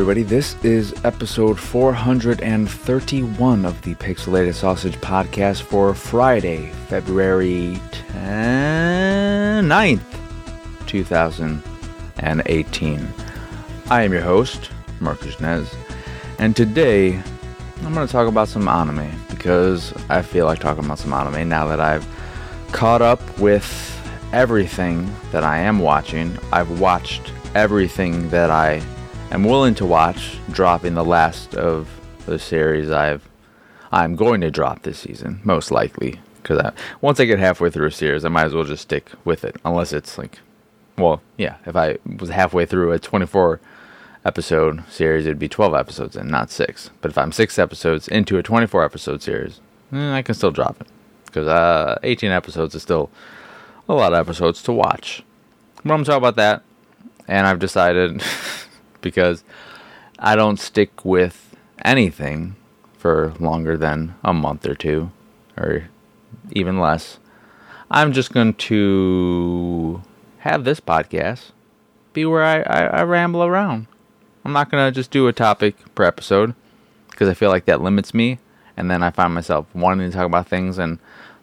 [0.00, 0.22] everybody.
[0.22, 7.78] This is episode 431 of the Pixelated Sausage podcast for Friday, February
[8.14, 10.00] 10- 9th,
[10.86, 13.08] 2018.
[13.90, 14.70] I am your host,
[15.00, 15.70] Marcus Nez,
[16.38, 17.22] and today
[17.82, 21.46] I'm going to talk about some anime because I feel like talking about some anime
[21.46, 22.08] now that I've
[22.72, 23.68] caught up with
[24.32, 26.38] everything that I am watching.
[26.54, 28.80] I've watched everything that I
[29.30, 31.88] am willing to watch, dropping the last of
[32.26, 33.28] the series I've
[33.92, 37.92] I'm going to drop this season, most likely, because once I get halfway through a
[37.92, 40.38] series, I might as well just stick with it, unless it's like,
[40.96, 43.60] well, yeah, if I was halfway through a 24
[44.24, 46.90] episode series, it'd be 12 episodes and not six.
[47.00, 49.60] But if I'm six episodes into a 24 episode series,
[49.92, 50.86] eh, I can still drop it
[51.26, 53.10] because uh, 18 episodes is still
[53.88, 55.24] a lot of episodes to watch.
[55.84, 56.62] But I'm talking about that,
[57.26, 58.22] and I've decided
[59.00, 59.44] because
[60.18, 62.56] I don't stick with anything
[62.96, 65.10] for longer than a month or two,
[65.56, 65.88] or
[66.52, 67.18] even less.
[67.90, 70.02] I'm just going to
[70.38, 71.52] have this podcast
[72.12, 73.86] be where I, I, I ramble around.
[74.44, 76.54] I'm not going to just do a topic per episode
[77.10, 78.38] because I feel like that limits me.
[78.76, 80.98] And then I find myself wanting to talk about things and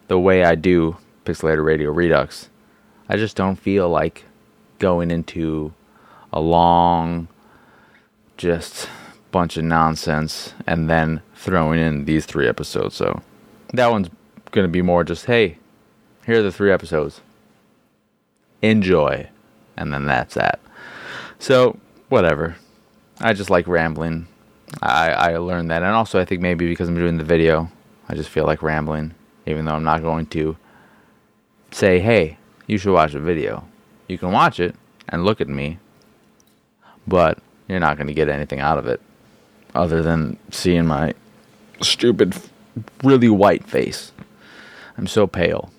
[0.08, 2.48] the way I do Pixelated Radio Redux.
[3.08, 4.24] I just don't feel like
[4.78, 5.72] going into
[6.32, 7.28] a long,
[8.38, 8.88] just
[9.30, 12.94] bunch of nonsense and then throwing in these three episodes.
[12.94, 13.20] So
[13.74, 14.08] that one's
[14.50, 15.58] going to be more just, hey,
[16.24, 17.20] here are the three episodes.
[18.62, 19.28] Enjoy.
[19.76, 20.60] And then that's that.
[21.38, 22.56] So, whatever.
[23.20, 24.26] I just like rambling.
[24.82, 25.82] I, I learned that.
[25.82, 27.70] And also, I think maybe because I'm doing the video,
[28.08, 29.14] I just feel like rambling,
[29.46, 30.56] even though I'm not going to
[31.70, 33.64] say, hey, you should watch a video.
[34.08, 34.74] You can watch it
[35.08, 35.78] and look at me,
[37.06, 39.00] but you're not going to get anything out of it
[39.74, 41.14] other than seeing my
[41.80, 42.34] stupid,
[43.02, 44.12] really white face.
[44.96, 45.70] I'm so pale.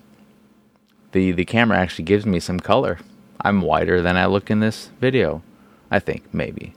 [1.12, 2.98] The, the camera actually gives me some color.
[3.40, 5.42] I'm whiter than I look in this video.
[5.90, 6.74] I think, maybe.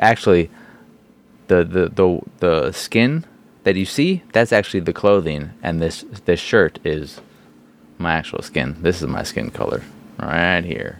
[0.00, 0.50] Actually,
[1.48, 3.24] the, the, the, the skin
[3.64, 7.20] that you see, that's actually the clothing, and this, this shirt is
[7.98, 8.76] my actual skin.
[8.80, 9.82] This is my skin color
[10.18, 10.98] right here.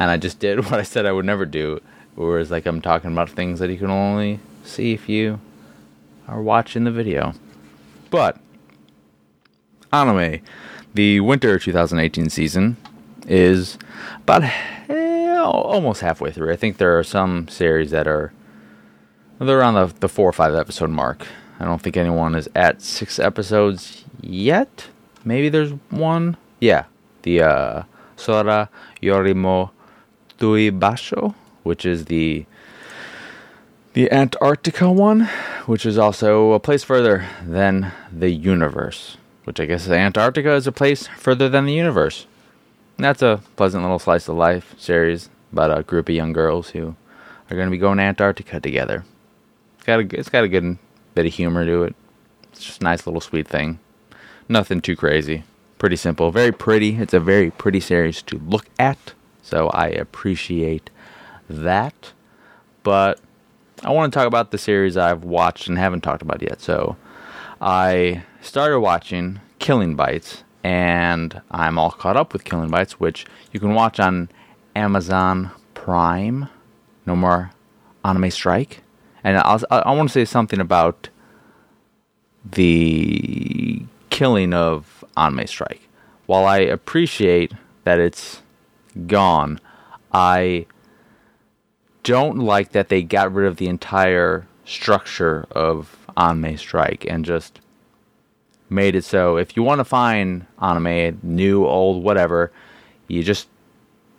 [0.00, 1.80] And I just did what I said I would never do,
[2.16, 5.38] whereas like I'm talking about things that you can only see if you
[6.26, 7.34] are watching the video.
[8.10, 8.38] But
[9.92, 10.40] anime,
[10.94, 12.76] the winter 2018 season
[13.28, 13.78] is
[14.22, 14.42] about
[14.88, 16.52] eh, almost halfway through.
[16.52, 18.32] I think there are some series that are
[19.38, 21.26] they're around the, the four or five episode mark.
[21.58, 24.88] I don't think anyone is at six episodes yet.
[25.24, 26.36] Maybe there's one.
[26.58, 26.84] Yeah,
[27.22, 27.82] the uh,
[28.16, 28.70] Sora
[29.02, 29.70] Yorimo
[30.40, 32.46] Tooi Basho, which is the
[33.92, 35.28] the Antarctica one,
[35.66, 39.16] which is also a place further than the universe.
[39.44, 42.26] Which I guess Antarctica is a place further than the universe.
[42.96, 46.70] And that's a pleasant little slice of life series about a group of young girls
[46.70, 46.94] who
[47.50, 49.04] are going to be going to Antarctica together.
[49.76, 50.78] It's got a, it's got a good
[51.14, 51.96] bit of humor to it.
[52.52, 53.80] It's just a nice little sweet thing.
[54.48, 55.44] Nothing too crazy.
[55.78, 56.30] Pretty simple.
[56.30, 56.96] Very pretty.
[56.96, 59.14] It's a very pretty series to look at.
[59.42, 60.90] So I appreciate
[61.48, 62.12] that.
[62.82, 63.20] But
[63.82, 66.60] I want to talk about the series I've watched and haven't talked about yet.
[66.60, 66.96] So
[67.60, 73.60] I started watching Killing Bites, and I'm all caught up with Killing Bites, which you
[73.60, 74.28] can watch on
[74.76, 76.48] Amazon Prime.
[77.06, 77.50] No more
[78.04, 78.82] anime strike.
[79.22, 81.08] And I'll, I want to say something about
[82.44, 85.88] the killing of Anime Strike.
[86.26, 87.52] While I appreciate
[87.84, 88.42] that it's
[89.06, 89.60] gone,
[90.12, 90.66] I
[92.02, 97.60] don't like that they got rid of the entire structure of Anime Strike and just
[98.68, 102.52] made it so if you want to find anime, new, old, whatever,
[103.08, 103.48] you just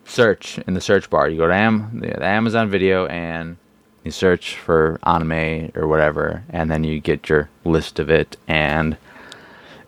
[0.05, 1.29] search in the search bar.
[1.29, 3.57] You go to Am- the Amazon Video and
[4.03, 8.97] you search for anime or whatever, and then you get your list of it and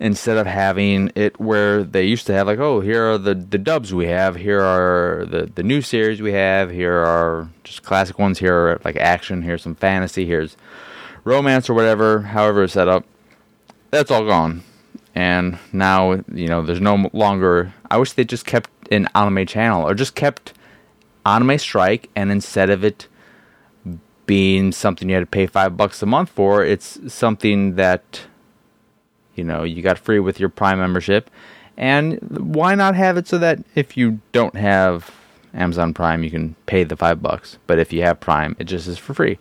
[0.04, 3.58] instead of having it where they used to have like oh here are the, the
[3.58, 8.20] dubs we have here are the, the new series we have here are just classic
[8.20, 10.58] ones here are like action here's some fantasy here's
[11.24, 13.06] romance or whatever however it's set up
[13.92, 14.64] that's all gone.
[15.14, 19.88] And now you know there's no longer i wish they just kept an anime channel
[19.88, 20.54] or just kept
[21.26, 23.08] anime strike and instead of it
[24.26, 28.22] being something you had to pay five bucks a month for it's something that
[29.36, 31.30] you know, you got free with your Prime membership.
[31.76, 35.12] And why not have it so that if you don't have
[35.54, 37.58] Amazon Prime, you can pay the five bucks.
[37.68, 39.40] But if you have Prime, it just is for free.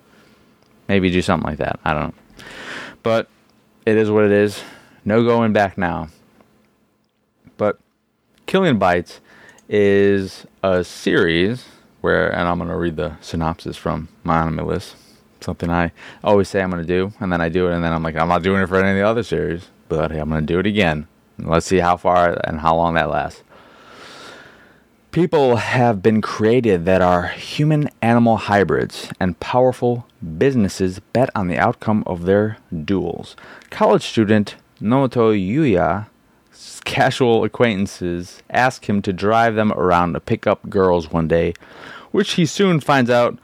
[0.89, 1.79] Maybe do something like that.
[1.85, 2.44] I don't know.
[3.03, 3.29] But
[3.85, 4.62] it is what it is.
[5.05, 6.09] No going back now.
[7.56, 7.79] But
[8.47, 9.21] Killing Bites
[9.69, 11.67] is a series
[12.00, 14.97] where, and I'm going to read the synopsis from my anime list.
[15.41, 15.93] Something I
[16.23, 18.17] always say I'm going to do, and then I do it, and then I'm like,
[18.17, 20.59] I'm not doing it for any of the other series, but I'm going to do
[20.59, 21.06] it again.
[21.39, 23.43] Let's see how far and how long that lasts.
[25.11, 30.06] People have been created that are human animal hybrids, and powerful
[30.39, 32.56] businesses bet on the outcome of their
[32.87, 33.37] duels.
[33.69, 40.71] College student Nomoto Yuya's casual acquaintances ask him to drive them around to pick up
[40.71, 41.53] girls one day,
[42.12, 43.39] which he soon finds out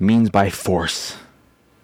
[0.00, 1.16] means by force.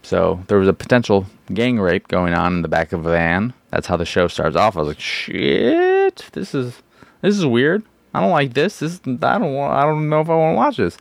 [0.02, 3.52] So there was a potential gang rape going on in the back of a van.
[3.70, 4.76] That's how the show starts off.
[4.76, 6.82] I was like, shit, this is
[7.20, 7.82] this is weird.
[8.14, 8.78] I don't like this.
[8.78, 9.74] This I don't want.
[9.74, 10.96] I don't know if I want to watch this.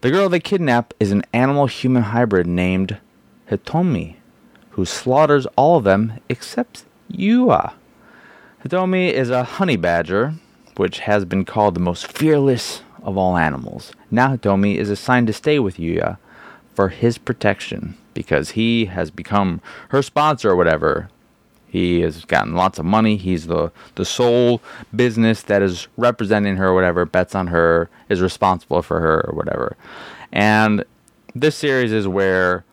[0.00, 2.98] The girl they kidnap is an animal-human hybrid named
[3.50, 4.16] Hitomi,
[4.70, 7.74] who slaughters all of them except Yuya.
[8.64, 10.34] Hitomi is a honey badger,
[10.76, 13.92] which has been called the most fearless of all animals.
[14.10, 16.18] Now Hitomi is assigned to stay with Yuya
[16.74, 19.60] for his protection because he has become
[19.90, 21.08] her sponsor or whatever.
[21.68, 23.16] He has gotten lots of money.
[23.16, 24.62] He's the the sole
[24.94, 29.34] business that is representing her, or whatever, bets on her, is responsible for her, or
[29.34, 29.76] whatever.
[30.32, 30.84] And
[31.34, 32.64] this series is where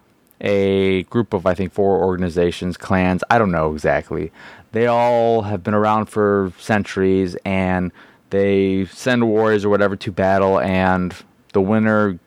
[0.42, 4.32] a group of I think four organizations, clans, I don't know exactly.
[4.72, 7.92] They all have been around for centuries, and
[8.30, 11.16] they send warriors or whatever to battle, and
[11.54, 12.20] the winner,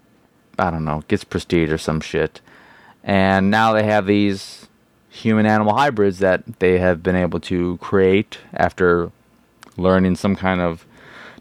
[0.58, 2.40] I don't know, gets prestige or some shit.
[3.02, 4.68] And now they have these
[5.16, 9.10] human animal hybrids that they have been able to create after
[9.76, 10.86] learning some kind of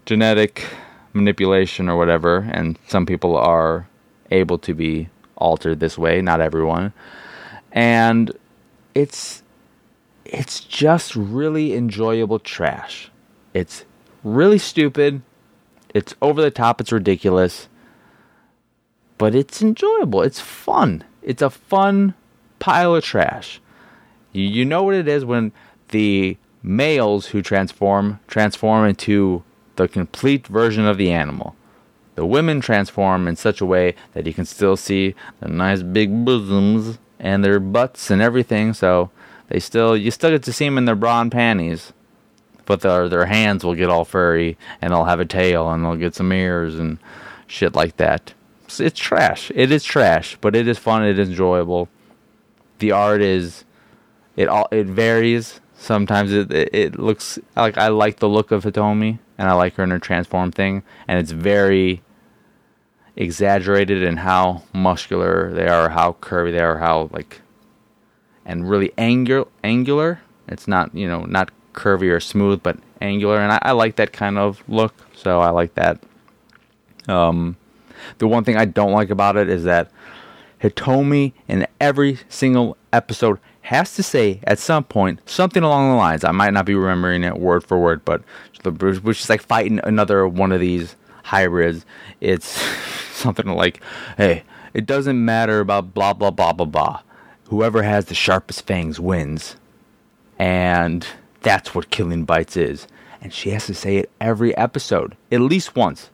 [0.06, 0.64] genetic
[1.12, 2.48] manipulation or whatever.
[2.50, 3.86] And some people are
[4.30, 6.92] able to be altered this way, not everyone.
[7.72, 8.32] And
[8.94, 9.42] it's
[10.24, 13.10] it's just really enjoyable trash.
[13.54, 13.84] It's
[14.24, 15.22] really stupid.
[15.94, 17.68] It's over the top, it's ridiculous.
[19.18, 20.22] But it's enjoyable.
[20.22, 21.04] It's fun.
[21.22, 22.14] It's a fun
[22.58, 23.60] pile of trash.
[24.36, 25.52] You, know what it is when
[25.88, 29.42] the males who transform transform into
[29.76, 31.54] the complete version of the animal.
[32.16, 36.24] The women transform in such a way that you can still see the nice big
[36.24, 38.72] bosoms and their butts and everything.
[38.72, 39.10] So
[39.48, 41.92] they still you still get to see them in their bra and panties,
[42.64, 45.96] but their their hands will get all furry and they'll have a tail and they'll
[45.96, 46.98] get some ears and
[47.46, 48.32] shit like that.
[48.64, 49.52] It's, it's trash.
[49.54, 51.04] It is trash, but it is fun.
[51.04, 51.88] It is enjoyable.
[52.78, 53.64] The art is
[54.36, 55.60] it all it varies.
[55.78, 59.74] Sometimes it, it, it looks like I like the look of Hitomi and I like
[59.74, 62.02] her in her transform thing, and it's very
[63.16, 67.40] exaggerated in how muscular they are, how curvy they are, how like
[68.44, 69.48] and really angular.
[69.64, 70.20] Angular.
[70.48, 74.12] It's not you know not curvy or smooth, but angular, and I, I like that
[74.12, 74.94] kind of look.
[75.14, 76.00] So I like that.
[77.08, 77.56] Um,
[78.18, 79.90] the one thing I don't like about it is that
[80.60, 86.22] Hitomi in every single episode has to say at some point something along the lines.
[86.22, 88.22] I might not be remembering it word for word, but
[88.64, 90.94] which is like fighting another one of these
[91.24, 91.84] hybrids.
[92.20, 92.46] It's
[93.12, 93.80] something like,
[94.16, 97.00] "Hey, it doesn't matter about blah blah blah blah blah.
[97.48, 99.56] Whoever has the sharpest fangs wins,"
[100.38, 101.04] and
[101.40, 102.86] that's what Killing Bites is.
[103.20, 106.10] And she has to say it every episode, at least once.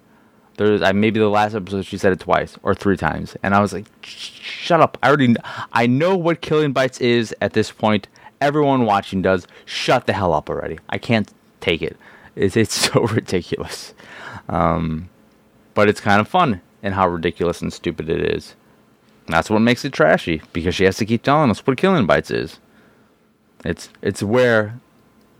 [0.62, 3.60] There's I maybe the last episode she said it twice or three times, and I
[3.60, 4.96] was like, "Shut up!
[5.02, 5.34] I already
[5.72, 8.06] I know what Killing Bites is at this point.
[8.40, 9.48] Everyone watching does.
[9.64, 10.78] Shut the hell up already!
[10.88, 11.96] I can't take it.
[12.36, 13.92] It's it's so ridiculous,
[14.48, 15.08] um,
[15.74, 18.54] but it's kind of fun and how ridiculous and stupid it is.
[19.26, 22.30] that's what makes it trashy because she has to keep telling us what Killing Bites
[22.30, 22.60] is.
[23.64, 24.78] It's it's where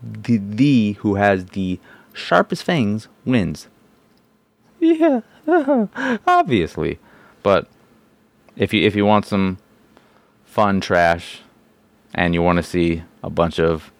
[0.01, 1.79] the the who has the
[2.13, 3.69] sharpest fangs wins
[4.83, 5.21] yeah,
[6.27, 6.99] obviously.
[7.41, 7.67] But
[8.55, 9.57] if you if you want some
[10.45, 11.41] fun trash
[12.13, 13.91] and you want to see a bunch of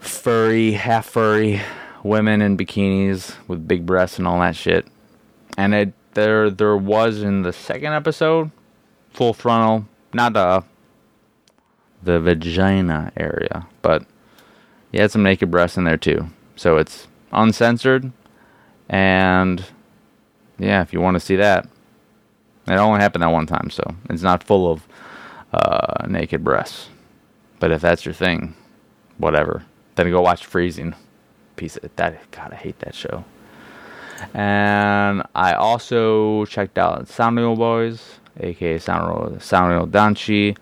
[0.00, 1.60] furry, half furry
[2.02, 4.86] women in bikinis with big breasts and all that shit,
[5.56, 8.50] and it there there was in the second episode
[9.12, 10.64] full frontal, not the
[12.02, 14.04] the vagina area, but
[14.92, 16.28] you had some naked breasts in there too.
[16.56, 18.12] So it's uncensored,
[18.88, 19.64] and
[20.58, 21.68] yeah, if you want to see that,
[22.66, 24.86] it only happened that one time, so it's not full of
[25.52, 26.88] uh, naked breasts.
[27.60, 28.54] But if that's your thing,
[29.16, 29.64] whatever.
[29.94, 30.94] Then go watch Freezing.
[31.56, 32.30] Piece of that.
[32.30, 33.24] God, I hate that show.
[34.34, 40.56] And I also checked out Sanrio Boys, aka Sanrio, Sanrio Danshi,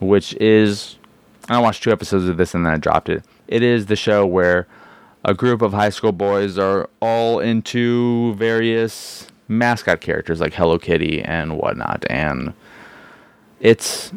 [0.00, 0.96] which is.
[1.48, 3.24] I watched two episodes of this and then I dropped it.
[3.48, 4.68] It is the show where
[5.24, 11.22] a group of high school boys are all into various mascot characters like Hello Kitty
[11.22, 12.54] and whatnot, and
[13.60, 14.12] it's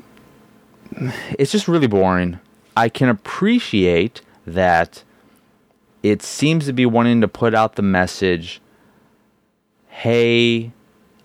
[1.37, 2.39] it's just really boring.
[2.77, 5.03] I can appreciate that
[6.01, 8.61] it seems to be wanting to put out the message
[9.93, 10.71] hey,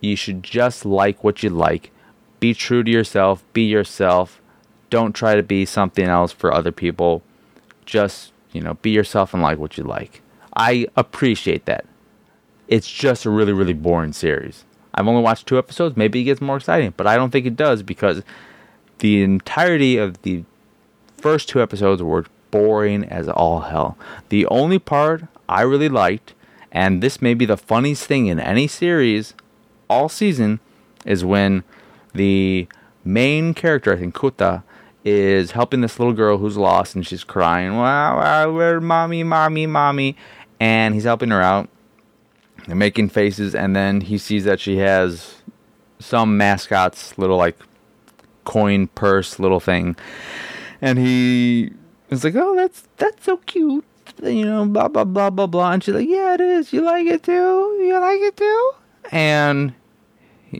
[0.00, 1.90] you should just like what you like.
[2.38, 4.42] Be true to yourself, be yourself.
[4.90, 7.22] Don't try to be something else for other people.
[7.86, 10.22] Just, you know, be yourself and like what you like.
[10.56, 11.84] I appreciate that.
[12.66, 14.64] It's just a really, really boring series.
[14.94, 15.96] I've only watched two episodes.
[15.96, 18.22] Maybe it gets more exciting, but I don't think it does because
[18.98, 20.44] the entirety of the
[21.16, 23.96] first two episodes were boring as all hell.
[24.28, 26.34] The only part I really liked,
[26.72, 29.34] and this may be the funniest thing in any series
[29.88, 30.60] all season,
[31.06, 31.64] is when
[32.12, 32.66] the
[33.04, 34.62] main character, I think Kota,
[35.04, 39.66] is helping this little girl who's lost and she's crying, wow, wow, where mommy, mommy,
[39.66, 40.16] mommy.
[40.60, 41.68] And he's helping her out.
[42.66, 45.36] They're making faces, and then he sees that she has
[46.00, 47.56] some mascot's little like
[48.44, 49.96] coin purse little thing.
[50.80, 51.72] And he
[52.10, 53.84] is like, "Oh, that's that's so cute."
[54.22, 55.72] You know, blah blah blah blah blah.
[55.72, 56.72] And she's like, "Yeah, it is.
[56.72, 57.32] You like it too?
[57.32, 58.70] You like it too?"
[59.12, 59.72] And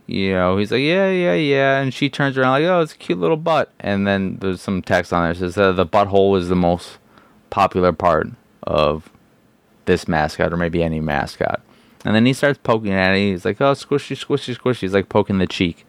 [0.07, 2.97] you know, he's like, "Yeah, yeah, yeah." And she turns around like, "Oh, it's a
[2.97, 6.39] cute little butt." And then there's some text on there that says that the butthole
[6.39, 6.99] is the most
[7.51, 8.29] popular part
[8.63, 9.11] of
[9.87, 11.61] this mascot, or maybe any mascot.
[12.05, 13.31] And then he starts poking at it.
[13.31, 15.87] He's like, "Oh, squishy, squishy, squishy." He's like poking the cheek.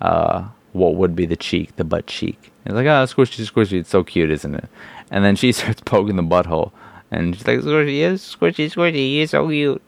[0.00, 2.52] Uh, what would be the cheek, the butt cheek.
[2.64, 3.80] It's like, oh, squishy, squishy.
[3.80, 4.68] It's so cute, isn't it?
[5.10, 6.72] And then she starts poking the butthole.
[7.10, 9.16] And she's like, squishy, squishy, squishy.
[9.16, 9.82] You're so cute.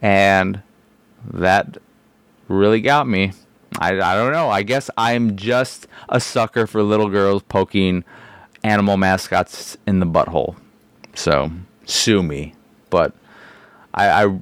[0.00, 0.62] And
[1.32, 1.78] that
[2.48, 3.32] really got me.
[3.78, 4.48] I, I don't know.
[4.48, 8.04] I guess I'm just a sucker for little girls poking
[8.64, 10.56] animal mascots in the butthole.
[11.14, 11.50] So,
[11.84, 12.54] sue me.
[12.90, 13.14] But
[13.94, 14.38] I, I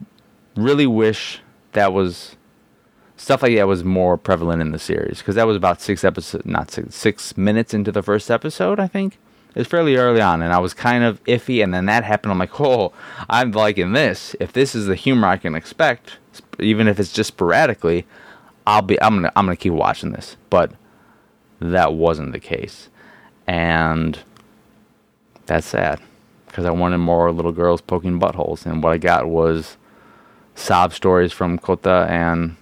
[0.57, 1.41] really wish
[1.73, 2.37] that was
[3.17, 6.47] stuff like that was more prevalent in the series because that was about six episodes,
[6.47, 9.19] not six, six minutes into the first episode, I think.
[9.57, 11.65] It was fairly early on, and I was kind of iffy.
[11.65, 12.31] And then that happened.
[12.31, 12.93] I'm like, oh,
[13.29, 14.37] I'm liking this.
[14.39, 16.19] If this is the humor I can expect,
[16.61, 18.07] even if it's just sporadically,
[18.67, 19.01] I'll be.
[19.01, 19.33] I'm gonna.
[19.35, 20.37] I'm gonna keep watching this.
[20.51, 20.73] But
[21.59, 22.91] that wasn't the case,
[23.47, 24.19] and
[25.47, 26.01] that's sad
[26.47, 29.79] because I wanted more little girls poking buttholes, and what I got was
[30.55, 32.57] sob stories from Kota and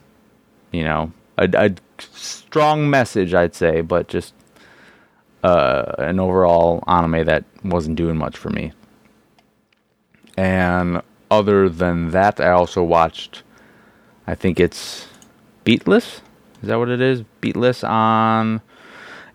[0.75, 4.35] you know, a, a strong message, I'd say, but just
[5.45, 8.73] uh, an overall anime that wasn't doing much for me.
[10.37, 13.43] And other than that, I also watched,
[14.27, 15.07] I think it's
[15.65, 16.21] Beatless.
[16.63, 17.25] Is that what it is?
[17.43, 18.63] Beatless on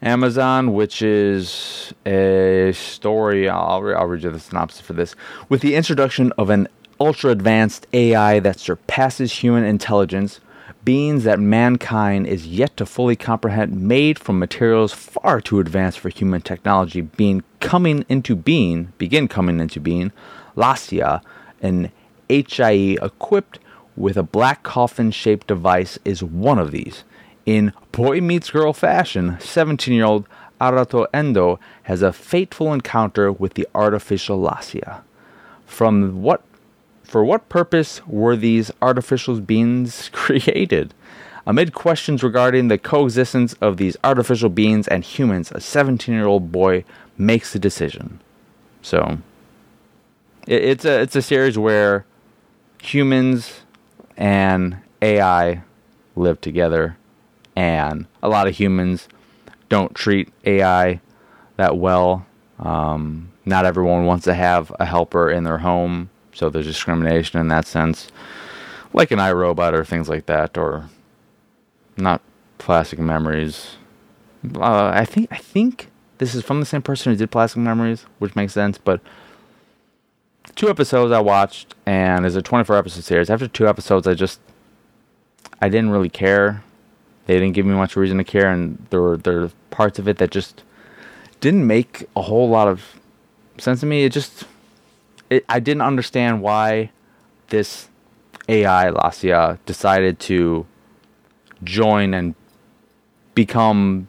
[0.02, 3.48] Amazon, which is a story.
[3.48, 5.16] I'll, I'll read you the synopsis for this.
[5.48, 6.68] With the introduction of an
[7.00, 10.40] ultra advanced AI that surpasses human intelligence,
[10.84, 16.10] beings that mankind is yet to fully comprehend, made from materials far too advanced for
[16.10, 20.12] human technology, being coming into being, begin coming into being,
[20.56, 21.22] Lacia,
[21.62, 21.92] an
[22.30, 23.60] HIE equipped
[23.96, 27.04] with a black coffin shaped device, is one of these.
[27.46, 30.28] In boy meets girl fashion, 17 year old
[30.62, 35.02] Arato Endo has a fateful encounter with the artificial Lacia.
[35.66, 36.44] From what
[37.10, 40.94] for what purpose were these artificial beings created?
[41.48, 46.52] Amid questions regarding the coexistence of these artificial beings and humans, a 17 year old
[46.52, 46.86] boy
[47.18, 48.20] makes a decision.
[48.84, 49.18] So,
[50.46, 52.06] it's a, it's a series where
[52.82, 53.62] humans
[54.16, 55.64] and AI
[56.16, 56.96] live together,
[57.56, 59.08] and a lot of humans
[59.68, 61.02] don't treat AI
[61.58, 62.28] that well.
[62.60, 67.50] Um, not everyone wants to have a helper in their home so there's discrimination in
[67.50, 68.08] that sense,
[68.94, 70.90] like an iRobot or things like that, or
[71.98, 72.22] not
[72.58, 73.76] Plastic Memories.
[74.56, 78.06] Uh, I think I think this is from the same person who did Plastic Memories,
[78.20, 78.78] which makes sense.
[78.78, 79.02] But
[80.56, 83.30] two episodes I watched, and there's a 24 episode series.
[83.30, 84.40] After two episodes, I just
[85.62, 86.64] I didn't really care.
[87.26, 90.08] They didn't give me much reason to care, and there were there were parts of
[90.08, 90.64] it that just
[91.42, 92.98] didn't make a whole lot of
[93.58, 94.06] sense to me.
[94.06, 94.46] It just
[95.30, 96.92] it, I didn't understand why
[97.48, 97.90] this
[98.48, 100.66] AI Lacia decided to
[101.64, 102.36] join and
[103.36, 104.08] become.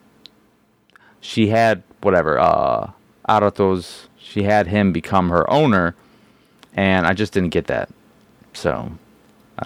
[1.20, 2.90] She had whatever uh,
[3.28, 4.08] Arato's.
[4.16, 5.94] She had him become her owner,
[6.74, 7.90] and I just didn't get that.
[8.52, 8.92] So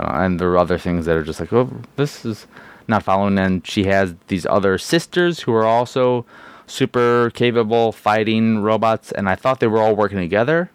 [0.00, 2.46] and there are other things that are just like, oh, this is
[2.88, 3.38] not following.
[3.38, 6.26] And she has these other sisters who are also
[6.66, 10.70] super capable fighting robots, and I thought they were all working together,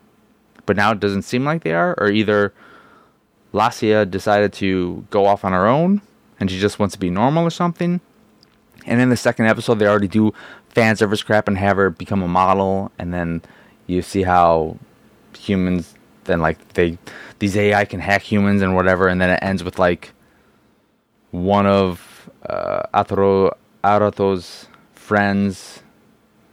[0.70, 1.96] but now it doesn't seem like they are.
[1.98, 2.54] Or either
[3.56, 6.00] Lacia decided to go off on her own,
[6.40, 8.02] and she just wants to be normal or something.
[8.86, 10.32] And in the second episode, they already do
[10.70, 13.42] fan service crap and have her become a model, and then
[13.88, 14.78] you see how
[15.36, 15.96] humans
[16.26, 17.00] then like they
[17.40, 20.14] these AI can hack humans and whatever, and then it ends with like
[21.32, 22.84] one of uh,
[23.84, 25.82] Arato's friends.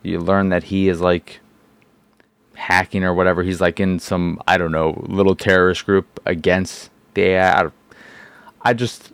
[0.02, 1.40] You learn that he is like
[2.56, 3.42] hacking or whatever.
[3.42, 7.64] He's like in some I don't know little terrorist group against the AI.
[7.64, 7.70] I,
[8.62, 9.12] I just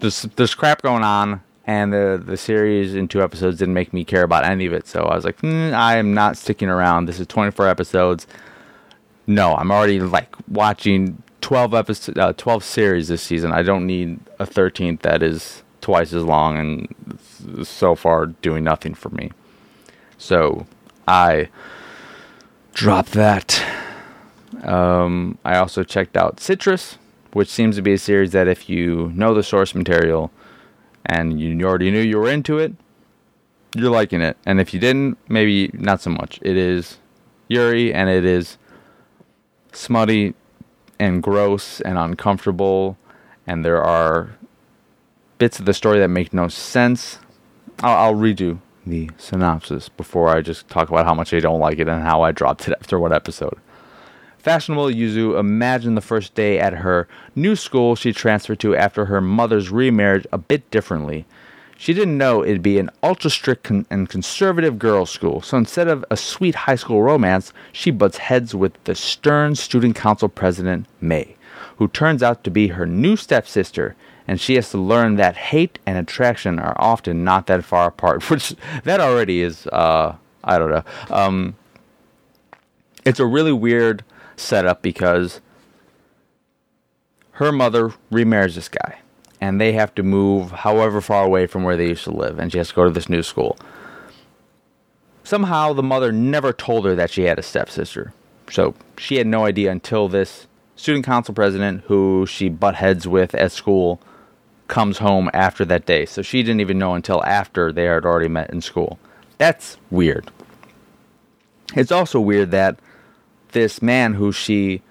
[0.00, 4.04] there's there's crap going on, and the the series in two episodes didn't make me
[4.04, 4.86] care about any of it.
[4.86, 7.06] So I was like, mm, I am not sticking around.
[7.06, 8.26] This is 24 episodes.
[9.26, 13.52] No, I'm already like watching 12 episodes, uh, 12 series this season.
[13.52, 18.94] I don't need a 13th that is twice as long and so far doing nothing
[18.94, 19.30] for me.
[20.18, 20.66] So
[21.06, 21.48] I
[22.78, 23.60] dropped that.
[24.62, 26.96] Um, I also checked out Citrus,
[27.32, 30.30] which seems to be a series that if you know the source material
[31.04, 32.72] and you already knew you were into it,
[33.74, 34.36] you're liking it.
[34.46, 36.38] And if you didn't, maybe not so much.
[36.40, 36.98] It is
[37.48, 38.58] Yuri and it is
[39.72, 40.34] smutty
[41.00, 42.96] and gross and uncomfortable,
[43.44, 44.36] and there are
[45.38, 47.18] bits of the story that make no sense.
[47.80, 51.78] I'll, I'll redo the synopsis before I just talk about how much I don't like
[51.78, 53.58] it and how I dropped it after what episode.
[54.38, 59.20] Fashionable Yuzu imagined the first day at her new school she transferred to after her
[59.20, 61.26] mother's remarriage a bit differently.
[61.76, 65.86] She didn't know it'd be an ultra strict con- and conservative girls' school, so instead
[65.86, 70.86] of a sweet high school romance, she butts heads with the stern student council president,
[71.00, 71.36] May,
[71.76, 73.94] who turns out to be her new stepsister,
[74.28, 78.28] and she has to learn that hate and attraction are often not that far apart,
[78.30, 80.14] which that already is, uh,
[80.44, 80.84] I don't know.
[81.10, 81.56] Um,
[83.04, 84.04] it's a really weird
[84.36, 85.40] setup because
[87.32, 88.98] her mother remarries this guy
[89.40, 92.50] and they have to move however far away from where they used to live, and
[92.50, 93.56] she has to go to this new school.
[95.22, 98.12] Somehow, the mother never told her that she had a stepsister,
[98.50, 103.34] so she had no idea until this student council president, who she butt heads with
[103.34, 104.00] at school,
[104.68, 106.06] comes home after that day.
[106.06, 108.98] So she didn't even know until after they had already met in school.
[109.38, 110.30] That's weird.
[111.74, 112.78] It's also weird that
[113.52, 114.82] this man who she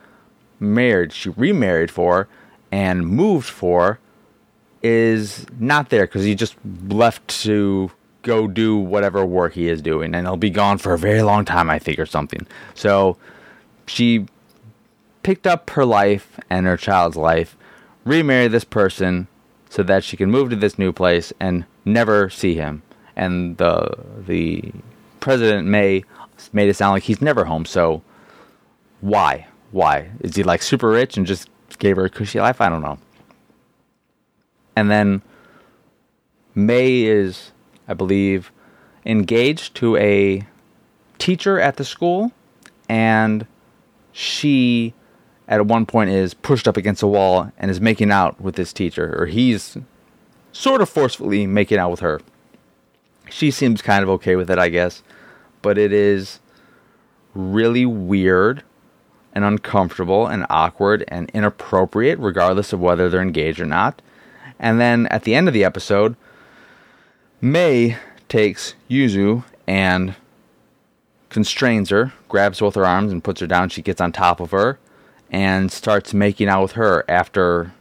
[0.60, 2.28] married, she remarried for,
[2.72, 4.00] and moved for,
[4.84, 6.56] is not there because he just
[6.88, 7.92] left to
[8.24, 11.46] go do whatever work he is doing, and he'll be gone for a very long
[11.46, 12.46] time, I think, or something.
[12.74, 13.18] So
[13.86, 14.26] she
[15.24, 17.56] picked up her life and her child's life,
[18.06, 19.28] remarried this person
[19.70, 22.82] so that she can move to this new place and never see him.
[23.16, 24.72] And the the
[25.20, 26.04] president May
[26.54, 27.66] made it sound like he's never home.
[27.66, 28.02] So
[29.02, 29.48] why?
[29.72, 31.50] Why is he like super rich and just
[31.80, 32.62] gave her a cushy life?
[32.62, 33.00] I don't know.
[34.76, 35.22] And then
[36.54, 37.52] May is,
[37.88, 38.52] I believe,
[39.06, 40.46] engaged to a
[41.18, 42.32] teacher at the school,
[42.88, 43.46] and
[44.12, 44.94] she
[45.48, 48.74] at one point is pushed up against a wall and is making out with this
[48.74, 49.78] teacher, or he's
[50.52, 52.20] sort of forcefully making out with her.
[53.30, 55.04] She seems kind of okay with it, I guess,
[55.62, 56.40] but it is
[57.34, 58.64] really weird
[59.34, 64.02] and uncomfortable and awkward and inappropriate, regardless of whether they're engaged or not.
[64.60, 66.16] And then at the end of the episode,
[67.40, 70.16] May takes Yuzu and
[71.30, 73.70] constrains her, grabs both her arms and puts her down.
[73.70, 74.80] She gets on top of her
[75.32, 77.74] and starts making out with her after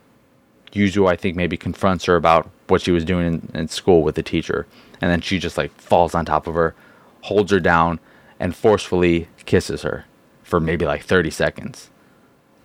[0.72, 4.14] Yuzu, I think, maybe confronts her about what she was doing in, in school with
[4.14, 4.66] the teacher.
[5.00, 6.74] And then she just like falls on top of her,
[7.22, 8.00] holds her down,
[8.38, 10.04] and forcefully kisses her
[10.42, 11.90] for maybe like 30 seconds.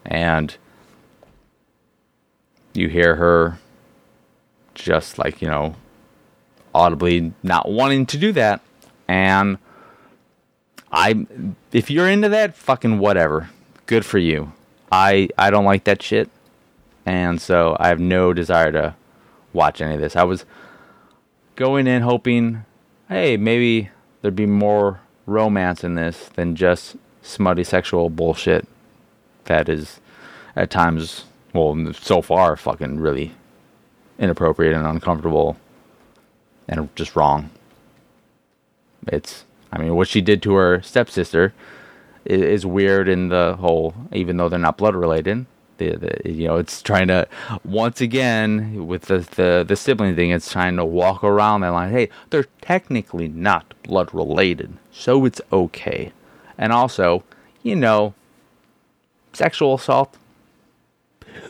[0.05, 0.55] And
[2.73, 3.59] you hear her
[4.73, 5.75] just like, you know,
[6.73, 8.61] audibly not wanting to do that.
[9.07, 9.57] And
[10.91, 11.25] I
[11.71, 13.49] if you're into that, fucking whatever.
[13.85, 14.53] Good for you.
[14.91, 16.29] I I don't like that shit.
[17.05, 18.95] And so I have no desire to
[19.53, 20.15] watch any of this.
[20.15, 20.45] I was
[21.55, 22.65] going in hoping,
[23.09, 23.89] hey, maybe
[24.21, 28.67] there'd be more romance in this than just smutty sexual bullshit
[29.45, 29.99] that is
[30.55, 33.33] at times well so far fucking really
[34.19, 35.57] inappropriate and uncomfortable
[36.67, 37.49] and just wrong.
[39.07, 41.53] It's, I mean, what she did to her stepsister
[42.25, 45.45] is, weird in the whole, even though they're not blood related,
[45.77, 47.27] The, the, you know, it's trying to
[47.65, 50.29] once again with the, the the sibling thing.
[50.29, 51.91] It's trying to walk around that line.
[51.91, 56.11] Hey, they're technically not blood related, so it's okay.
[56.57, 57.23] And also,
[57.63, 58.13] you know,
[59.33, 60.17] sexual assault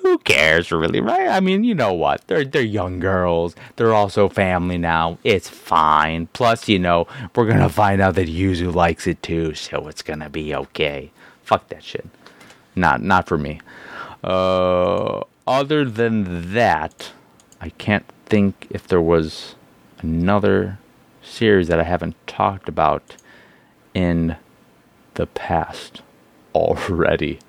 [0.01, 1.27] who cares really, right?
[1.27, 2.25] I mean, you know what?
[2.27, 3.55] They're they're young girls.
[3.75, 5.17] They're also family now.
[5.23, 6.27] It's fine.
[6.27, 10.29] Plus, you know, we're gonna find out that Yuzu likes it too, so it's gonna
[10.29, 11.11] be okay.
[11.43, 12.07] Fuck that shit.
[12.75, 13.59] Not not for me.
[14.23, 17.11] Uh, other than that,
[17.59, 19.55] I can't think if there was
[20.01, 20.79] another
[21.21, 23.15] series that I haven't talked about
[23.93, 24.35] in
[25.15, 26.01] the past
[26.55, 27.39] already.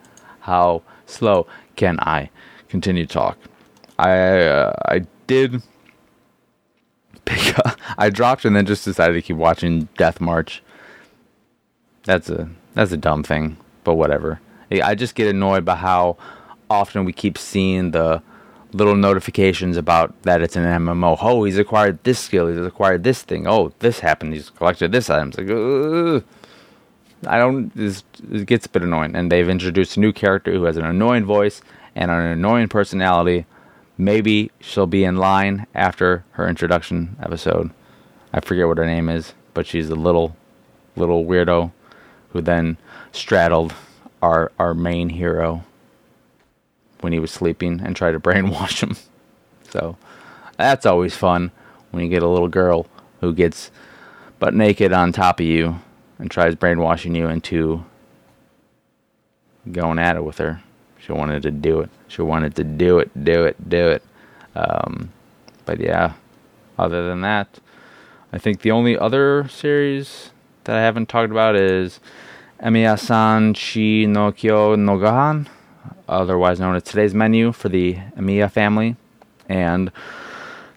[0.41, 2.31] How slow can I
[2.69, 3.39] continue talk?
[3.99, 5.63] I uh, I did
[7.25, 7.79] pick up.
[7.99, 10.63] I dropped and then just decided to keep watching Death March.
[12.05, 14.41] That's a that's a dumb thing, but whatever.
[14.71, 16.17] I just get annoyed by how
[16.71, 18.23] often we keep seeing the
[18.73, 21.19] little notifications about that it's an MMO.
[21.21, 22.49] Oh, he's acquired this skill.
[22.49, 23.47] He's acquired this thing.
[23.47, 24.33] Oh, this happened.
[24.33, 25.29] He's collected this item.
[25.29, 26.25] It's like, Ugh.
[27.27, 27.73] I don't.
[27.77, 31.25] It gets a bit annoying, and they've introduced a new character who has an annoying
[31.25, 31.63] voice
[31.95, 33.47] and an annoying personality.
[33.99, 37.71] Maybe she'll be in line after her introduction episode.
[38.33, 40.35] I forget what her name is, but she's a little,
[40.97, 41.71] little weirdo
[42.31, 42.79] who then
[43.13, 43.75] straddled
[44.23, 45.65] our our main hero
[47.01, 48.97] when he was sleeping and tried to brainwash him.
[49.71, 49.97] So
[50.59, 51.51] that's always fun
[51.93, 52.87] when you get a little girl
[53.23, 53.71] who gets
[54.39, 55.81] butt naked on top of you
[56.23, 57.85] and tries brainwashing you into
[59.73, 60.63] going at it with her.
[61.01, 61.91] She wanted to do it.
[62.07, 64.05] She wanted to do it, do it, do it.
[64.55, 65.13] Um,
[65.67, 66.13] but yeah,
[66.79, 67.59] other than that,
[68.33, 70.31] I think the only other series
[70.63, 71.99] that I haven't talked about is
[72.63, 75.49] Emiya-san Chi no Kyo no Gohan,
[76.09, 78.95] otherwise known as Today's Menu for the Emiya family.
[79.49, 79.91] And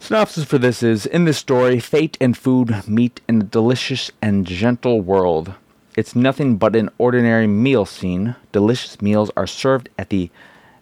[0.06, 4.46] Synopsis for this is In this story, fate and food meet in a delicious and
[4.46, 5.56] gentle world.
[5.98, 8.36] It's nothing but an ordinary meal scene.
[8.52, 10.30] Delicious meals are served at the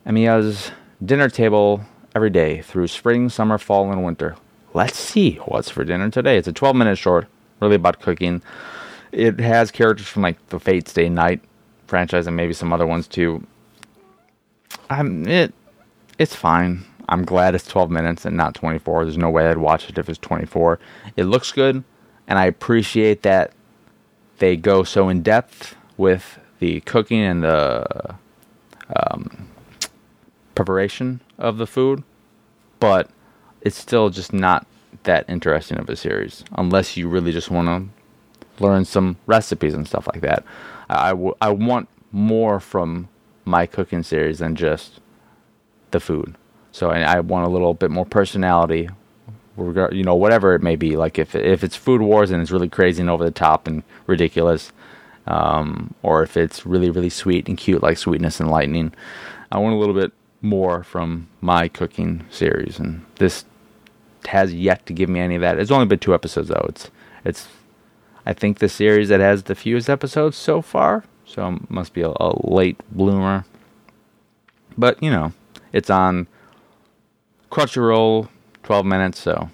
[0.05, 0.71] Emiya's
[1.05, 4.35] dinner table every day through spring, summer, fall, and winter.
[4.73, 6.37] Let's see what's for dinner today.
[6.37, 7.27] It's a 12 minute short,
[7.61, 8.41] really about cooking.
[9.13, 11.39] It has characters from like the Fate Stay Night
[11.87, 13.47] franchise and maybe some other ones too.
[14.89, 15.53] I'm it.
[16.19, 16.83] It's fine.
[17.09, 19.05] I'm glad it's 12 minutes and not 24.
[19.05, 20.79] There's no way I'd watch it if it's 24.
[21.17, 21.83] It looks good,
[22.27, 23.53] and I appreciate that
[24.39, 28.15] they go so in depth with the cooking and the
[28.95, 29.49] um,
[30.55, 32.03] preparation of the food,
[32.79, 33.09] but
[33.61, 34.65] it's still just not
[35.03, 39.87] that interesting of a series unless you really just want to learn some recipes and
[39.87, 40.43] stuff like that.
[40.89, 43.09] I, want more from
[43.45, 44.99] my cooking series than just
[45.91, 46.35] the food.
[46.73, 48.89] So I, I want a little bit more personality,
[49.57, 50.97] you know, whatever it may be.
[50.97, 53.83] Like if if it's Food Wars and it's really crazy and over the top and
[54.07, 54.73] ridiculous,
[55.27, 58.91] um, or if it's really really sweet and cute like Sweetness and Lightning,
[59.51, 63.45] I want a little bit more from my cooking series, and this
[64.25, 65.59] has yet to give me any of that.
[65.59, 66.65] It's only been two episodes though.
[66.67, 66.89] It's
[67.23, 67.47] it's
[68.25, 72.09] I think the series that has the fewest episodes so far, so must be a,
[72.19, 73.45] a late bloomer.
[74.75, 75.33] But you know,
[75.71, 76.27] it's on
[77.53, 78.29] Crunchyroll,
[78.63, 79.19] 12 minutes.
[79.19, 79.47] So,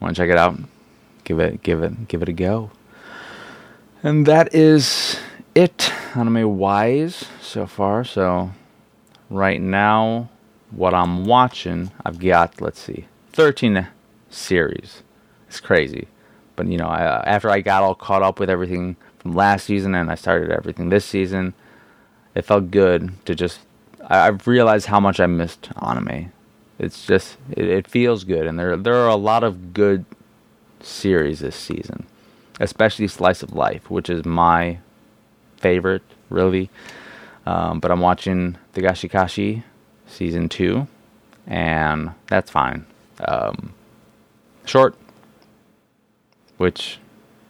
[0.00, 0.54] want to check it out?
[1.24, 2.70] Give it, give it, give it a go.
[4.02, 5.18] And that is
[5.54, 8.04] it, anime wise, so far.
[8.04, 8.50] So,
[9.30, 10.28] right now,
[10.72, 13.88] what I'm watching, I've got let's see, 13
[14.28, 15.02] series.
[15.48, 16.08] It's crazy,
[16.54, 19.64] but you know, I, uh, after I got all caught up with everything from last
[19.64, 21.54] season and I started everything this season,
[22.34, 23.60] it felt good to just.
[24.06, 26.30] I, I've realized how much I missed anime
[26.78, 30.04] it's just it, it feels good, and there there are a lot of good
[30.80, 32.06] series this season,
[32.60, 34.78] especially Slice of Life, which is my
[35.56, 36.70] favorite, really.
[37.46, 39.64] Um, but I'm watching Dagashi Kashi
[40.06, 40.86] season two,
[41.46, 42.86] and that's fine.
[43.26, 43.74] Um,
[44.64, 44.94] short,
[46.56, 46.98] which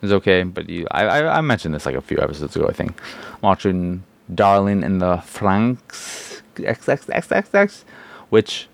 [0.02, 2.72] is okay, but you, I, I, I, mentioned this like a few episodes ago, I
[2.72, 3.00] think.
[3.34, 4.02] I'm watching
[4.34, 7.84] Darling in the Franxx XXXXX,
[8.30, 8.68] which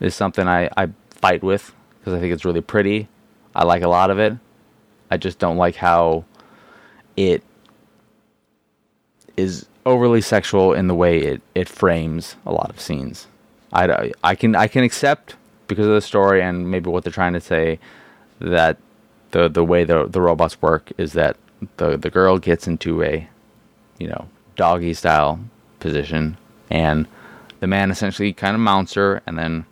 [0.00, 3.08] is something I, I fight with because I think it's really pretty.
[3.54, 4.34] I like a lot of it.
[5.10, 6.24] I just don't like how
[7.16, 7.42] it
[9.36, 13.26] is overly sexual in the way it, it frames a lot of scenes.
[13.72, 15.36] I, I can I can accept
[15.68, 17.78] because of the story and maybe what they're trying to say
[18.40, 18.78] that
[19.32, 21.36] the the way the the robots work is that
[21.76, 23.28] the the girl gets into a
[23.98, 25.40] you know doggy style
[25.80, 26.36] position
[26.70, 27.06] and
[27.60, 29.66] the man essentially kind of mounts her and then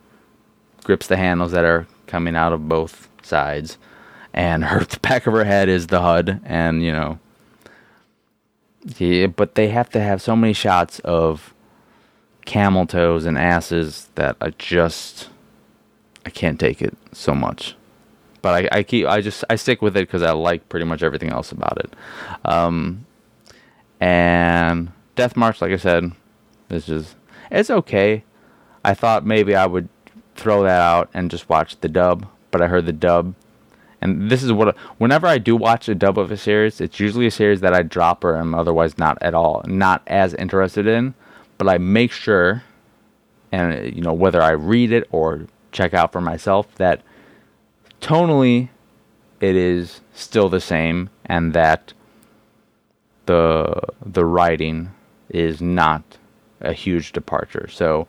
[0.85, 3.79] grips the handles that are coming out of both sides.
[4.33, 7.18] And her the back of her head is the HUD, and you know,
[8.99, 11.55] yeah, but they have to have so many shots of
[12.44, 15.31] camel toes and asses that I just
[16.27, 17.77] I can't take it so much.
[18.42, 21.03] But I, I keep I just I stick with it because I like pretty much
[21.03, 21.94] everything else about it.
[22.44, 23.07] Um,
[24.01, 26.12] and Death March, like I said,
[26.68, 27.16] is just
[27.51, 28.25] it's okay.
[28.85, 29.88] I thought maybe I would
[30.35, 33.35] throw that out and just watch the dub, but I heard the dub
[34.05, 37.27] and this is what whenever I do watch a dub of a series, it's usually
[37.27, 41.14] a series that I drop or am otherwise not at all not as interested in,
[41.57, 42.62] but I make sure
[43.51, 47.01] and you know whether I read it or check out for myself that
[48.01, 48.68] tonally
[49.40, 51.94] it is still the same and that
[53.25, 54.90] the the writing
[55.31, 56.18] is not
[56.61, 57.68] a huge departure.
[57.68, 58.07] So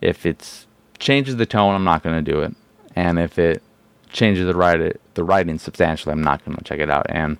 [0.00, 0.66] if it
[0.98, 2.54] changes the tone, I'm not going to do it.
[2.96, 3.62] And if it
[4.10, 7.06] changes the write the writing substantially, I'm not going to check it out.
[7.08, 7.38] And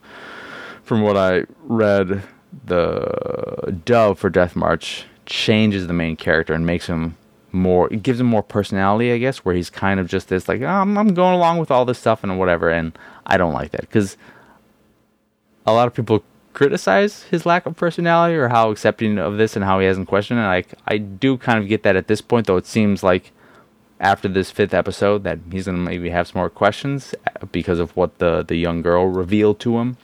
[0.82, 2.22] from what I read,
[2.64, 7.16] the dove for Death March changes the main character and makes him
[7.52, 7.92] more.
[7.92, 10.66] It gives him more personality, I guess, where he's kind of just this like, oh,
[10.66, 12.70] I'm, I'm going along with all this stuff and whatever.
[12.70, 14.16] And I don't like that because
[15.66, 16.22] a lot of people
[16.54, 20.40] criticize his lack of personality or how accepting of this and how he hasn't questioned
[20.40, 20.44] it.
[20.44, 22.56] Like I do kind of get that at this point, though.
[22.56, 23.32] It seems like
[24.00, 27.96] after this fifth episode that he's to maybe have some more questions uh, because of
[27.96, 29.96] what the, the young girl revealed to him.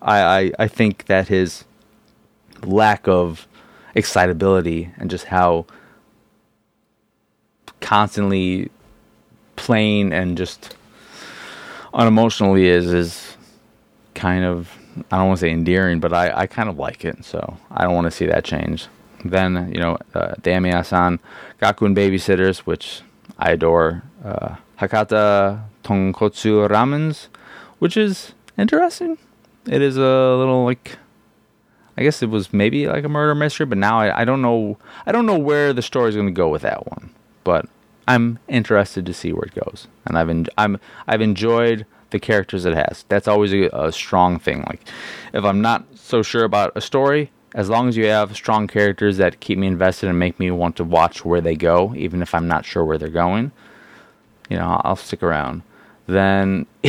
[0.00, 1.64] I, I, I think that his
[2.62, 3.46] lack of
[3.94, 5.66] excitability and just how
[7.80, 8.70] constantly
[9.56, 10.76] plain and just
[11.94, 13.36] unemotionally is is
[14.14, 14.70] kind of
[15.10, 17.84] I don't want to say endearing, but I, I kind of like it, so I
[17.84, 18.86] don't want to see that change.
[19.24, 21.18] Then, you know, uh, Damiya-san,
[21.60, 23.02] Gakuen Babysitters, which
[23.38, 24.02] I adore.
[24.24, 27.28] Uh, Hakata Tonkotsu Ramens,
[27.78, 29.18] which is interesting.
[29.66, 30.98] It is a little like,
[31.96, 34.78] I guess it was maybe like a murder mystery, but now I, I don't know.
[35.06, 37.10] I don't know where the story is going to go with that one,
[37.42, 37.66] but
[38.06, 39.88] I'm interested to see where it goes.
[40.04, 43.04] And I've en- I'm I've enjoyed the characters it has.
[43.08, 44.64] That's always a, a strong thing.
[44.68, 44.82] Like
[45.32, 49.16] if I'm not so sure about a story, as long as you have strong characters
[49.16, 52.34] that keep me invested and make me want to watch where they go, even if
[52.34, 53.50] I'm not sure where they're going,
[54.50, 55.62] you know, I'll stick around.
[56.06, 56.66] Then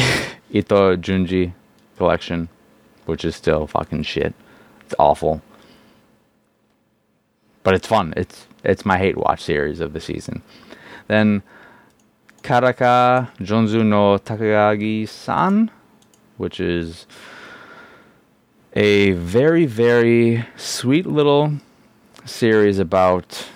[0.52, 1.54] Ito Junji
[1.96, 2.50] collection,
[3.06, 4.34] which is still fucking shit.
[4.82, 5.42] It's awful.
[7.64, 8.14] But it's fun.
[8.18, 10.42] It's it's my hate watch series of the season.
[11.08, 11.44] Then
[12.44, 15.72] Karakai Jouzu no Takagi-san,
[16.36, 17.08] which is
[18.78, 21.52] a very, very sweet little
[22.26, 23.50] series about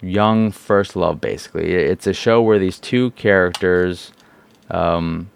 [0.00, 1.74] young first love, basically.
[1.74, 4.10] It's a show where these two characters,
[4.70, 5.30] um,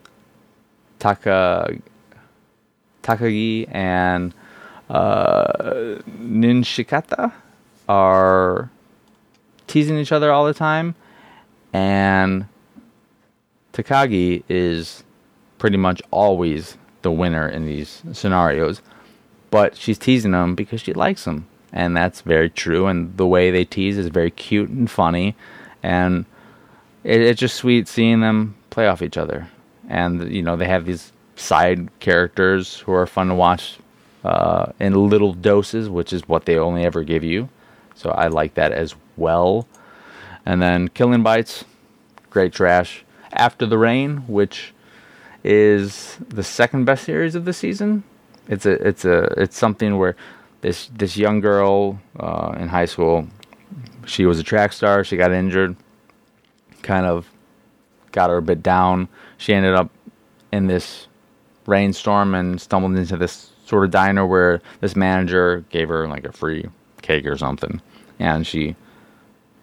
[0.98, 1.76] Taka,
[3.02, 4.32] Takagi and
[4.88, 7.30] uh, Nishikata,
[7.86, 8.70] are
[9.66, 10.94] teasing each other all the time,
[11.74, 12.46] and
[13.74, 15.04] Takagi is
[15.58, 18.82] pretty much always the winner in these scenarios.
[19.50, 21.46] But she's teasing him because she likes him.
[21.72, 22.86] And that's very true.
[22.86, 25.36] And the way they tease is very cute and funny.
[25.82, 26.24] And
[27.04, 29.48] it, it's just sweet seeing them play off each other.
[29.88, 33.78] And, you know, they have these side characters who are fun to watch
[34.24, 37.48] uh, in little doses, which is what they only ever give you.
[37.94, 39.66] So I like that as well.
[40.44, 41.64] And then Killing Bites,
[42.30, 43.04] great trash.
[43.32, 44.72] After the Rain, which
[45.48, 48.04] is the second best series of the season.
[48.48, 50.14] It's a it's a it's something where
[50.60, 53.26] this this young girl uh, in high school,
[54.04, 55.04] she was a track star.
[55.04, 55.74] She got injured,
[56.82, 57.30] kind of
[58.12, 59.08] got her a bit down.
[59.38, 59.90] She ended up
[60.52, 61.08] in this
[61.64, 66.32] rainstorm and stumbled into this sort of diner where this manager gave her like a
[66.32, 66.66] free
[67.00, 67.80] cake or something,
[68.18, 68.76] and she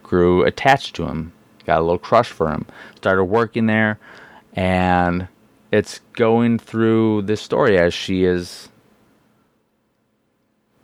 [0.02, 1.32] grew attached to him,
[1.64, 4.00] got a little crush for him, started working there,
[4.54, 5.28] and
[5.76, 8.70] it's going through this story as she is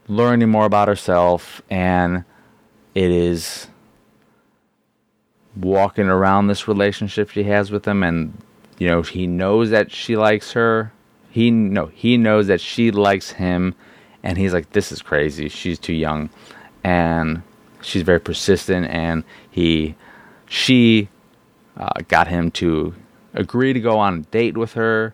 [0.07, 2.25] learning more about herself and
[2.93, 3.67] it is
[5.55, 8.37] walking around this relationship she has with him and
[8.79, 10.91] you know he knows that she likes her.
[11.29, 13.73] He no he knows that she likes him
[14.23, 15.47] and he's like this is crazy.
[15.47, 16.29] She's too young.
[16.83, 17.43] And
[17.81, 19.95] she's very persistent and he
[20.47, 21.07] she
[21.77, 22.93] uh, got him to
[23.33, 25.13] agree to go on a date with her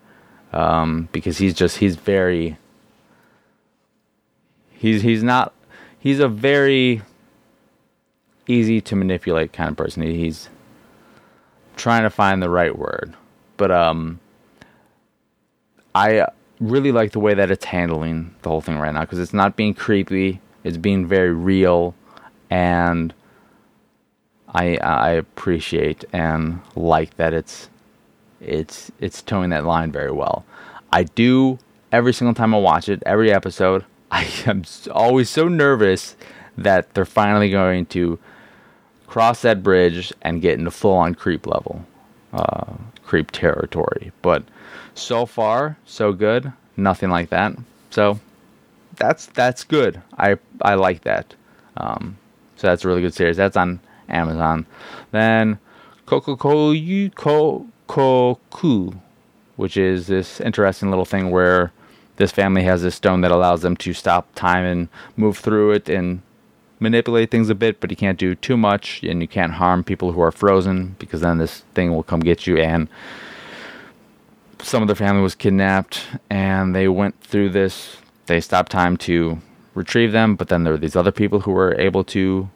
[0.53, 2.57] um, because he's just he's very
[4.71, 5.53] he's he's not
[5.99, 7.01] he's a very
[8.47, 10.03] easy to manipulate kind of person.
[10.03, 10.49] He's
[11.75, 13.13] trying to find the right word,
[13.57, 14.19] but um,
[15.93, 16.27] I
[16.59, 19.55] really like the way that it's handling the whole thing right now because it's not
[19.55, 20.41] being creepy.
[20.63, 21.93] It's being very real,
[22.49, 23.13] and
[24.53, 27.69] I I appreciate and like that it's
[28.41, 30.45] it's it's towing that line very well.
[30.91, 31.59] I do
[31.91, 33.85] every single time I watch it, every episode.
[34.11, 36.15] I am always so nervous
[36.57, 38.17] that they're finally going to
[39.05, 41.85] cross that bridge and get into full on creep level,
[42.33, 42.73] uh,
[43.03, 44.11] creep territory.
[44.21, 44.43] But
[44.95, 46.51] so far, so good.
[46.77, 47.53] Nothing like that.
[47.89, 48.19] So
[48.95, 50.01] that's that's good.
[50.17, 51.35] I I like that.
[51.77, 52.17] Um,
[52.55, 53.37] so that's a really good series.
[53.37, 54.65] That's on Amazon.
[55.11, 55.59] Then
[56.05, 57.13] Kokokoyu
[57.87, 58.99] Kokkoku,
[59.55, 61.71] which is this interesting little thing where
[62.17, 65.89] this family has this stone that allows them to stop time and move through it
[65.89, 66.21] and
[66.79, 70.11] manipulate things a bit, but you can't do too much and you can't harm people
[70.11, 72.87] who are frozen because then this thing will come get you and
[74.59, 77.97] some of the family was kidnapped and they went through this.
[78.25, 79.39] They stopped time to
[79.73, 82.49] retrieve them but then there were these other people who were able to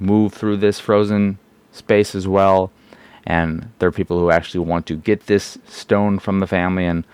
[0.00, 1.38] move through this frozen
[1.72, 2.72] space as well
[3.28, 7.04] and there are people who actually want to get this stone from the family and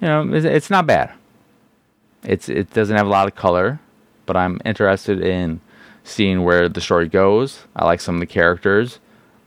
[0.00, 1.12] you know it's, it's not bad
[2.22, 3.80] it's it doesn't have a lot of color
[4.26, 5.60] but i'm interested in
[6.04, 9.00] seeing where the story goes i like some of the characters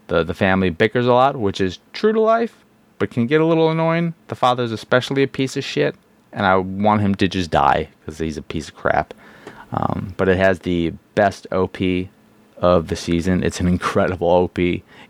[0.07, 2.65] the the family bickers a lot which is true to life
[2.97, 4.13] but can get a little annoying.
[4.27, 5.95] The father's especially a piece of shit,
[6.31, 9.13] and I want him to just die because he's a piece of crap.
[9.71, 11.77] Um, but it has the best OP
[12.57, 13.43] of the season.
[13.43, 14.57] It's an incredible OP.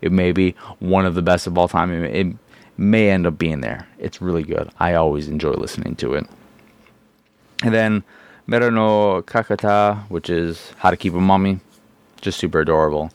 [0.06, 1.92] It may be one of the best of all time.
[1.92, 2.34] It,
[2.78, 3.86] may end up being there.
[3.98, 4.70] It's really good.
[4.78, 6.26] I always enjoy listening to it.
[7.62, 8.04] And then
[8.48, 11.60] Miira no Kaikata, which is How to Keep a Mummy,
[12.20, 13.10] just super adorable.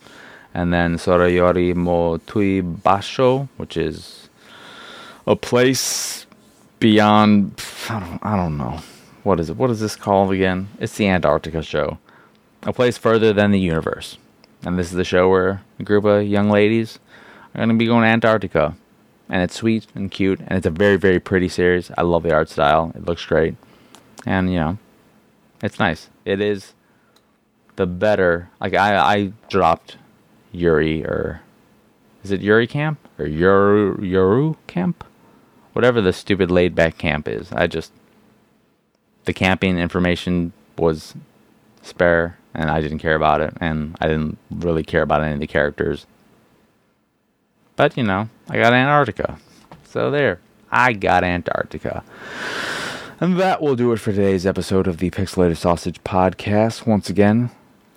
[0.54, 4.30] And then Sorayori mo Tooi Basho, which is
[5.28, 6.26] a place
[6.80, 7.62] beyond.
[7.90, 8.80] I don't, I don't know.
[9.24, 9.56] What is it?
[9.56, 10.68] What is this called again?
[10.80, 12.00] It's the Antarctica show.
[12.64, 14.18] A place further than the universe.
[14.64, 17.00] And this is the show where a group of young ladies
[17.54, 18.76] are going to be going to Antarctica.
[19.30, 20.40] And it's sweet and cute.
[20.40, 21.92] And it's a very, very pretty series.
[21.98, 22.92] I love the art style.
[22.96, 23.56] It looks great.
[24.26, 24.78] And, you know,
[25.64, 26.10] it's nice.
[26.26, 26.74] It is
[27.76, 28.50] the better.
[28.60, 29.98] Like, I, I dropped
[30.52, 31.42] Yuri, or
[32.24, 33.00] is it Yuri Camp?
[33.18, 35.04] Or Yuru, Yuru Camp?
[35.74, 37.52] whatever the stupid laid back camp is.
[37.52, 37.92] I just
[39.26, 41.14] the camping information was
[41.82, 45.40] spare and I didn't care about it and I didn't really care about any of
[45.40, 46.06] the characters.
[47.76, 49.38] But you know, I got Antarctica.
[49.84, 50.40] So there.
[50.72, 52.04] I got Antarctica.
[53.20, 56.88] And that will do it for today's episode of the Pixelated Sausage Podcast.
[56.88, 57.52] Once again,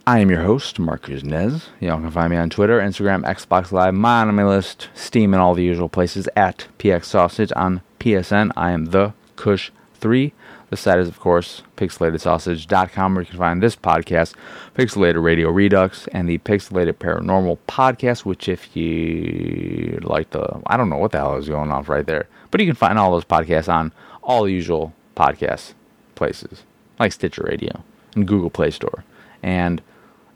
[0.06, 1.68] I am your host, Marcus Nez.
[1.80, 5.54] Y'all can find me on Twitter, Instagram, Xbox Live, my anime list, Steam, and all
[5.54, 7.52] the usual places at PX Sausage.
[7.56, 10.32] On PSN, I am the Kush3.
[10.70, 14.34] The site is, of course, pixelatedsausage.com, where you can find this podcast,
[14.74, 20.88] Pixelated Radio Redux, and the Pixelated Paranormal Podcast, which, if you like the, I don't
[20.88, 23.24] know what the hell is going off right there, but you can find all those
[23.24, 25.74] podcasts on all the usual podcast
[26.14, 26.62] places,
[26.98, 27.84] like Stitcher Radio
[28.16, 29.04] and Google Play Store.
[29.42, 29.82] And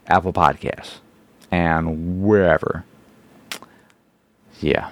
[0.09, 0.97] Apple Podcasts,
[1.51, 2.83] and wherever.
[4.59, 4.89] Yeah.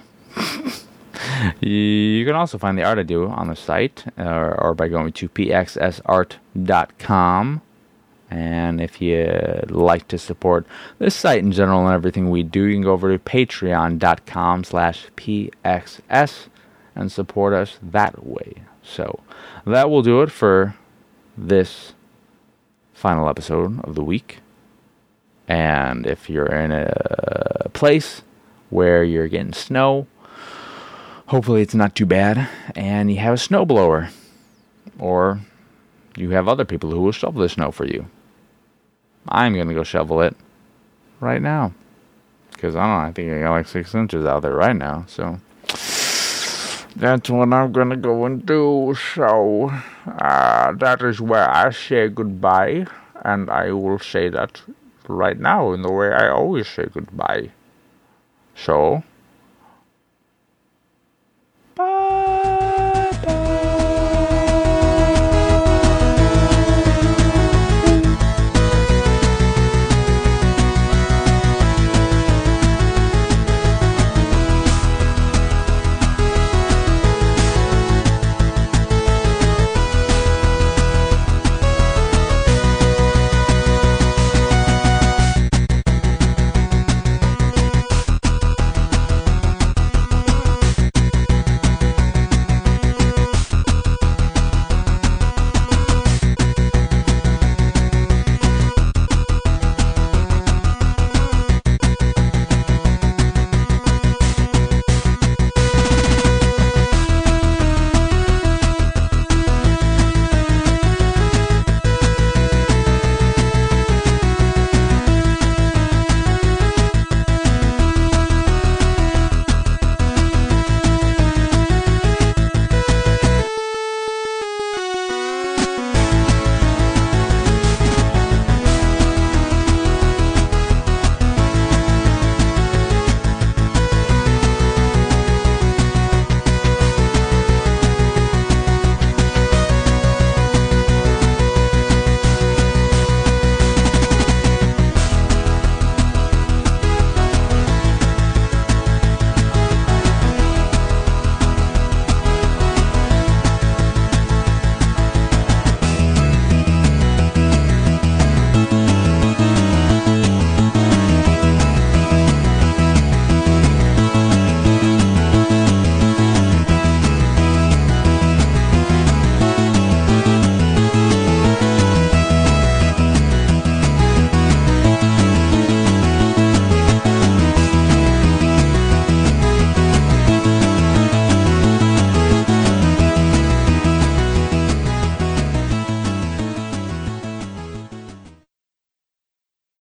[1.60, 5.12] you can also find the art I do on the site or, or by going
[5.12, 6.42] to pxsart.com.
[8.30, 10.66] And if you'd like to support
[10.98, 15.06] this site in general and everything we do, you can go over to patreon.com slash
[15.16, 16.48] pxs
[16.94, 18.62] and support us that way.
[18.82, 19.20] So
[19.64, 20.74] that will do it for
[21.36, 21.94] this
[22.92, 24.40] final episode of the week.
[25.46, 28.22] And if you're in a place
[28.68, 30.06] where you're getting snow,
[31.28, 34.10] hopefully it's not too bad, and you have a snowblower,
[34.98, 35.40] or
[36.16, 38.06] you have other people who will shovel the snow for you.
[39.28, 40.34] I'm gonna go shovel it
[41.20, 41.72] right now.
[42.52, 45.04] Because I don't know, I think I got like six inches out there right now,
[45.06, 45.38] so
[46.96, 48.96] that's what I'm gonna go and do.
[49.14, 49.70] So
[50.06, 52.86] uh, that is where I say goodbye,
[53.22, 54.62] and I will say that
[55.06, 57.50] right now in the way I always say goodbye.
[58.56, 59.04] So,